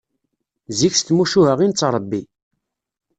[0.77, 2.21] Zik s tmucuha i nettrebbi.